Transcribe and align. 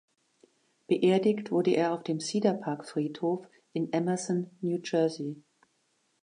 Beerdigt 0.87 1.51
wurde 1.51 1.75
er 1.75 1.93
auf 1.93 2.01
dem 2.01 2.19
Cedar 2.19 2.55
Park 2.55 2.87
Friedhof 2.89 3.45
in 3.71 3.93
Emerson, 3.93 4.49
New 4.61 4.79
Jersey. 4.83 5.43